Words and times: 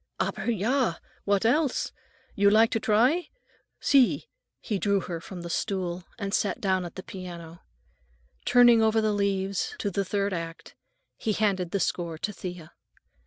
"Aber 0.19 0.49
ja! 0.49 0.95
What 1.25 1.45
else? 1.45 1.91
You 2.33 2.49
like 2.49 2.71
to 2.71 2.79
try? 2.79 3.27
See." 3.79 4.29
He 4.59 4.79
drew 4.79 4.99
her 5.01 5.21
from 5.21 5.43
the 5.43 5.49
stool 5.51 6.05
and 6.17 6.33
sat 6.33 6.59
down 6.59 6.85
at 6.85 6.95
the 6.95 7.03
piano. 7.03 7.61
Turning 8.43 8.81
over 8.81 8.99
the 8.99 9.13
leaves 9.13 9.75
to 9.77 9.91
the 9.91 10.03
third 10.03 10.33
act, 10.33 10.73
he 11.17 11.33
handed 11.33 11.69
the 11.69 11.79
score 11.79 12.17
to 12.17 12.33
Thea. 12.33 12.71